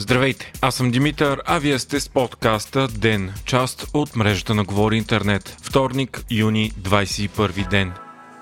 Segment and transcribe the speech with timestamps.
[0.00, 4.96] Здравейте, аз съм Димитър, а вие сте с подкаста Ден, част от мрежата на Говори
[4.96, 5.56] Интернет.
[5.62, 7.92] Вторник, юни, 21 ден.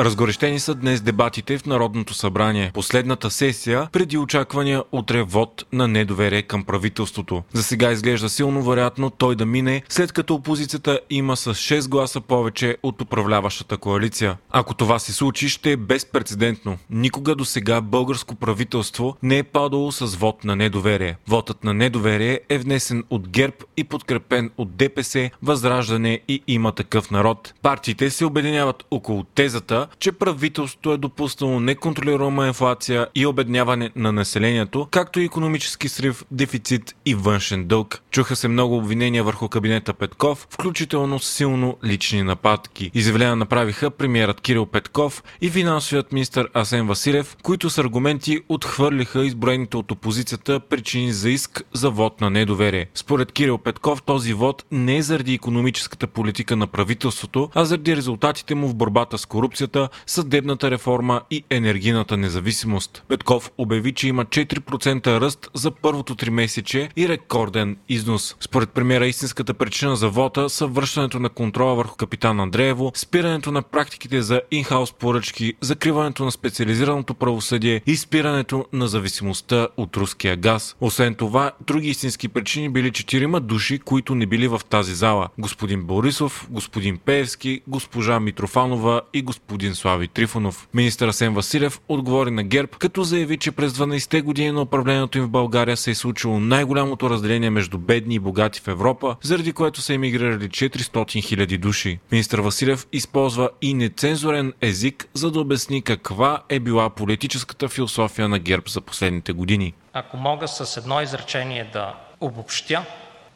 [0.00, 2.70] Разгорещени са днес дебатите в Народното събрание.
[2.74, 7.42] Последната сесия преди очаквания утре вод на недоверие към правителството.
[7.52, 12.20] За сега изглежда силно вероятно той да мине, след като опозицията има с 6 гласа
[12.20, 14.36] повече от управляващата коалиция.
[14.50, 16.78] Ако това се случи, ще е безпредседентно.
[16.90, 21.16] Никога до сега българско правителство не е падало с вод на недоверие.
[21.28, 27.10] Вотът на недоверие е внесен от ГЕРБ и подкрепен от ДПС, Възраждане и има такъв
[27.10, 27.54] народ.
[27.62, 34.88] Партиите се обединяват около тезата, че правителството е допуснало неконтролируема инфлация и обедняване на населението,
[34.90, 38.02] както и економически срив, дефицит и външен дълг.
[38.10, 42.90] Чуха се много обвинения върху кабинета Петков, включително силно лични нападки.
[42.94, 49.76] Изявления направиха премиерът Кирил Петков и финансовият министр Асен Василев, които с аргументи отхвърлиха изброените
[49.76, 52.86] от опозицията причини за иск за вод на недоверие.
[52.94, 58.54] Според Кирил Петков този вод не е заради економическата политика на правителството, а заради резултатите
[58.54, 63.04] му в борбата с корупцията бюджета, съдебната реформа и енергийната независимост.
[63.08, 68.36] Петков обяви, че има 4% ръст за първото три месече и рекорден износ.
[68.40, 73.62] Според премиера истинската причина за вота са връщането на контрола върху капитан Андреево, спирането на
[73.62, 80.76] практиките за инхаус поръчки, закриването на специализираното правосъдие и спирането на зависимостта от руския газ.
[80.80, 85.28] Освен това, други истински причини били четирима души, които не били в тази зала.
[85.38, 90.68] Господин Борисов, господин Пеевски, госпожа Митрофанова и господин господин Слави Трифонов.
[90.74, 95.24] Министър Асен Василев отговори на ГЕРБ, като заяви, че през 12-те години на управлението им
[95.24, 99.80] в България се е случило най-голямото разделение между бедни и богати в Европа, заради което
[99.80, 101.98] са емигрирали 400 000 души.
[102.12, 108.38] Министър Василев използва и нецензурен език, за да обясни каква е била политическата философия на
[108.38, 109.74] ГЕРБ за последните години.
[109.92, 112.84] Ако мога с едно изречение да обобщя,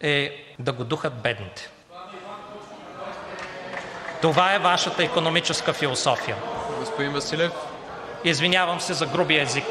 [0.00, 1.70] е да го духат бедните.
[4.22, 6.36] Това е Вашата икономическа философия.
[6.78, 7.52] Господин Василев.
[8.24, 9.64] Извинявам се за грубия език.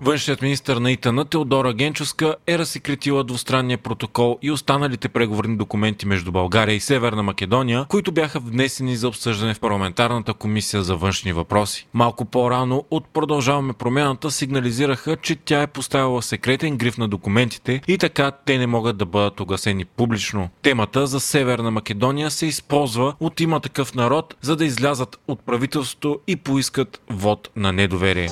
[0.00, 6.32] Външният министр на ИТН Теодора Генчовска е разсекретила двустранния протокол и останалите преговорни документи между
[6.32, 11.88] България и Северна Македония, които бяха внесени за обсъждане в парламентарната комисия за външни въпроси.
[11.94, 17.98] Малко по-рано от Продължаваме промяната сигнализираха, че тя е поставила секретен гриф на документите и
[17.98, 20.48] така те не могат да бъдат огасени публично.
[20.62, 26.20] Темата за Северна Македония се използва от има такъв народ, за да излязат от правителството
[26.26, 28.28] и поискат вод на недоверие.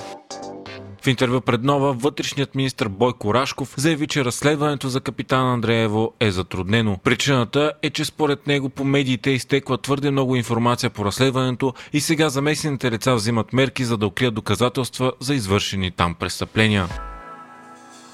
[1.04, 6.30] В интервю пред Нова, вътрешният министр Бойко Рашков заяви, че разследването за капитан Андреево е
[6.30, 6.98] затруднено.
[7.04, 12.28] Причината е, че според него по медиите изтеква твърде много информация по разследването и сега
[12.28, 16.88] замесените лица взимат мерки за да укрият доказателства за извършени там престъпления.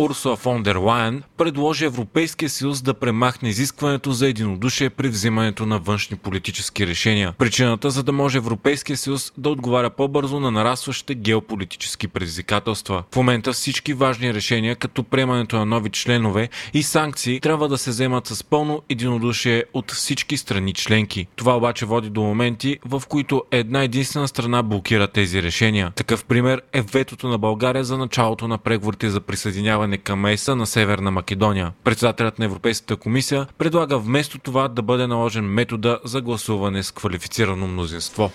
[0.00, 5.78] Урсула фон дер Лайен предложи Европейския съюз да премахне изискването за единодушие при взимането на
[5.78, 7.34] външни политически решения.
[7.38, 13.02] Причината за да може Европейския съюз да отговаря по-бързо на нарастващите геополитически предизвикателства.
[13.12, 17.90] В момента всички важни решения, като приемането на нови членове и санкции, трябва да се
[17.90, 21.26] вземат с пълно единодушие от всички страни членки.
[21.36, 25.92] Това обаче води до моменти, в които една единствена страна блокира тези решения.
[25.96, 30.56] Такъв пример е ветото на България за началото на преговорите за присъединяване присъединяване към ЕСА
[30.56, 31.72] на Северна Македония.
[31.84, 37.66] Председателят на Европейската комисия предлага вместо това да бъде наложен метода за гласуване с квалифицирано
[37.66, 38.30] мнозинство.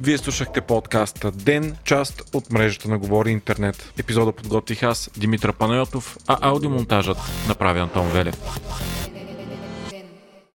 [0.00, 3.92] Вие слушахте подкаста Ден, част от мрежата на Говори Интернет.
[3.98, 7.18] Епизода подготвих аз, Димитър Панайотов, а аудиомонтажът
[7.48, 8.34] направи Антон Велев.